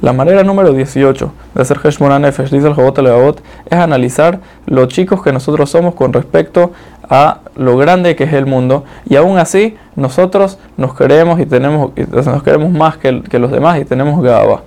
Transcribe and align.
La 0.00 0.12
manera 0.12 0.44
número 0.44 0.72
18 0.72 1.32
de 1.54 1.60
hacer 1.60 1.80
Heshbon 1.82 2.22
Nefesh, 2.22 2.50
dice 2.50 2.68
el 2.68 2.74
Jabot 2.74 2.96
Levavot, 2.96 3.42
es 3.68 3.78
analizar 3.78 4.38
lo 4.66 4.86
chicos 4.86 5.24
que 5.24 5.32
nosotros 5.32 5.68
somos 5.68 5.96
con 5.96 6.12
respecto 6.12 6.70
a 7.10 7.40
lo 7.56 7.76
grande 7.76 8.14
que 8.14 8.22
es 8.24 8.32
el 8.32 8.46
mundo. 8.46 8.84
Y 9.06 9.16
aún 9.16 9.38
así 9.38 9.76
nosotros 9.96 10.60
nos 10.76 10.94
queremos 10.94 11.40
y 11.40 11.46
tenemos 11.46 11.90
nos 11.96 12.42
queremos 12.44 12.70
más 12.70 12.96
que, 12.96 13.10
los 13.12 13.50
demás 13.50 13.80
y 13.80 13.84
tenemos 13.84 14.22
Gaba. 14.22 14.62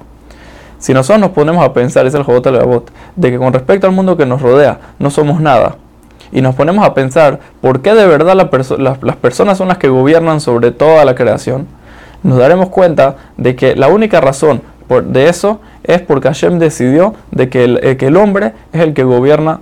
Si 0.78 0.94
nosotros 0.94 1.22
nos 1.22 1.32
ponemos 1.32 1.64
a 1.66 1.72
pensar, 1.72 2.04
dice 2.04 2.18
el 2.18 2.26
Jabot 2.26 2.46
Levavot, 2.46 2.92
de 3.16 3.32
que 3.32 3.38
con 3.38 3.54
respecto 3.54 3.88
al 3.88 3.94
mundo 3.94 4.18
que 4.18 4.26
nos 4.26 4.42
rodea 4.42 4.80
no 5.00 5.10
somos 5.10 5.40
nada. 5.40 5.78
Y 6.34 6.42
nos 6.42 6.56
ponemos 6.56 6.86
a 6.86 6.94
pensar 6.94 7.40
por 7.62 7.82
qué 7.82 7.94
de 7.94 8.06
verdad 8.06 8.36
las 8.36 9.16
personas 9.16 9.58
son 9.58 9.70
las 9.70 9.78
que 9.78 9.88
gobiernan 9.88 10.42
sobre 10.42 10.72
toda 10.72 11.06
la 11.06 11.16
creación, 11.16 11.68
nos 12.26 12.40
daremos 12.40 12.70
cuenta 12.70 13.18
de 13.38 13.56
que 13.56 13.76
la 13.76 13.88
única 13.88 14.20
razón 14.20 14.64
de 14.90 15.30
eso 15.30 15.60
es 15.84 16.02
porque 16.02 16.28
Hashem 16.28 16.58
decidió 16.58 17.14
de 17.30 17.50
que 17.50 17.64
el, 17.64 17.80
eh, 17.84 18.18
hombre 18.18 18.54
es 18.74 18.82
el 18.82 18.96
que 18.96 19.04
gobierna 19.04 19.60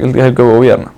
el, 0.00 0.34
que 0.34 0.42
gobierna. 0.42 0.92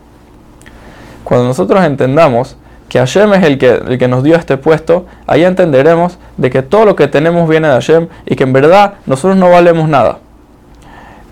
Cuando 1.24 1.46
nosotros 1.46 1.82
entendamos 1.84 2.58
que 2.90 2.98
Hashem 2.98 3.32
es 3.32 3.44
el 3.44 3.56
que, 3.56 3.70
el 3.70 3.96
que 3.96 4.08
nos 4.08 4.24
dio 4.24 4.36
este 4.36 4.58
puesto, 4.58 5.06
ahí 5.26 5.42
entenderemos 5.42 6.18
de 6.36 6.50
que 6.50 6.60
todo 6.60 6.84
lo 6.84 6.96
que 6.96 7.08
tenemos 7.08 7.48
viene 7.48 7.68
de 7.68 7.74
Hashem 7.74 8.08
y 8.26 8.36
que 8.36 8.44
en 8.44 8.52
verdad 8.52 8.94
nosotros 9.06 9.38
no 9.38 9.48
valemos 9.48 9.88
nada. 9.88 10.18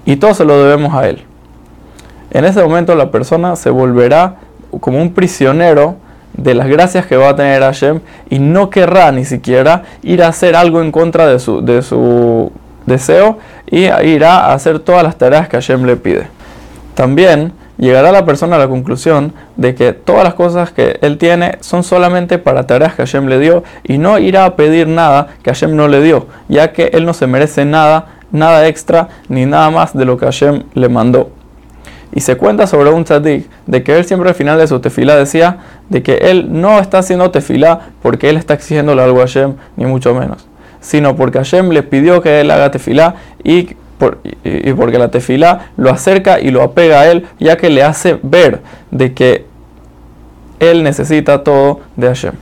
Y 0.07 0.17
todo 0.17 0.33
se 0.33 0.47
lo 0.47 0.65
debemos 0.65 0.95
a 0.95 1.07
Él. 1.09 1.25
En 2.31 2.47
ese 2.47 2.63
momento 2.63 2.95
la 2.95 3.11
persona 3.11 3.55
se 3.55 3.69
volverá 3.69 4.37
como 4.81 5.01
un 5.01 5.13
prisionero 5.13 5.97
de 6.37 6.55
las 6.55 6.69
gracias 6.69 7.07
que 7.07 7.17
va 7.17 7.31
a 7.31 7.37
tener 7.37 7.63
Hashem 7.63 8.01
y 8.29 8.39
no 8.39 8.71
querrá 8.71 9.13
ni 9.13 9.25
siquiera 9.25 9.85
ir 10.03 10.23
a 10.23 10.29
hacer 10.29 10.57
algo 10.57 10.83
en 10.83 10.93
contra 10.93 11.27
de 11.27 11.39
su, 11.39 11.65
de 11.65 11.83
su 11.83 12.53
deseo 12.87 13.39
y 13.67 13.85
irá 13.85 14.47
a 14.47 14.55
hacer 14.55 14.79
todas 14.79 15.03
las 15.03 15.17
tareas 15.17 15.49
que 15.49 15.57
Hashem 15.57 15.85
le 15.85 15.97
pide. 15.97 16.27
También 16.95 17.53
llegará 17.77 18.13
la 18.13 18.25
persona 18.25 18.57
a 18.57 18.59
la 18.59 18.69
conclusión 18.69 19.33
de 19.57 19.75
que 19.75 19.93
todas 19.93 20.25
las 20.25 20.35
cosas 20.35 20.71
que 20.71 20.99
él 21.03 21.19
tiene 21.19 21.59
son 21.61 21.83
solamente 21.83 22.39
para 22.39 22.67
tareas 22.67 22.95
que 22.95 23.03
Hashem 23.03 23.27
le 23.27 23.39
dio 23.39 23.65
y 23.83 23.99
no 23.99 24.19
irá 24.19 24.45
a 24.45 24.57
pedir 24.57 24.87
nada 24.87 25.29
que 25.43 25.51
Hashem 25.51 25.75
no 25.75 25.89
le 25.89 26.01
dio, 26.01 26.27
ya 26.49 26.73
que 26.73 26.91
él 26.93 27.05
no 27.05 27.15
se 27.15 27.27
merece 27.27 27.65
nada, 27.65 28.07
nada 28.31 28.67
extra 28.69 29.09
ni 29.29 29.47
nada 29.47 29.71
más 29.71 29.97
de 29.97 30.05
lo 30.05 30.17
que 30.17 30.27
Hashem 30.27 30.65
le 30.75 30.89
mandó. 30.89 31.31
Y 32.15 32.21
se 32.21 32.37
cuenta 32.37 32.69
sobre 32.69 32.91
un 32.91 33.05
tzadik 33.05 33.49
de 33.67 33.83
que 33.83 33.97
él 33.97 34.05
siempre 34.05 34.29
al 34.29 34.37
final 34.37 34.57
de 34.57 34.69
su 34.69 34.79
tefilá 34.79 35.17
decía 35.17 35.59
de 35.89 36.05
que 36.05 36.15
él 36.15 36.47
no 36.49 36.79
está 36.79 36.99
haciendo 36.99 37.33
tefilá 37.33 37.89
porque 38.03 38.31
él 38.31 38.37
está 38.37 38.55
exigiéndole 38.55 39.03
algo 39.03 39.19
a 39.19 39.23
Hashem, 39.23 39.55
ni 39.77 39.85
mucho 39.85 40.15
menos, 40.15 40.47
sino 40.81 41.17
porque 41.17 41.39
Hashem 41.39 41.71
le 41.71 41.83
pidió 41.83 42.23
que 42.23 42.41
él 42.41 42.53
haga 42.53 42.71
tefilá 42.71 43.17
y, 43.43 43.71
y 44.45 44.73
porque 44.75 44.99
la 44.99 45.11
tefilá 45.11 45.73
lo 45.77 45.91
acerca 45.91 46.39
y 46.39 46.53
lo 46.53 46.63
apega 46.63 47.01
a 47.01 47.11
él, 47.11 47.27
ya 47.41 47.57
que 47.57 47.69
le 47.69 47.83
hace 47.83 48.17
ver 48.23 48.61
de 48.93 49.13
que 49.13 49.45
él 50.61 50.85
necesita 50.85 51.43
todo 51.43 51.81
de 51.97 52.07
Hashem. 52.07 52.35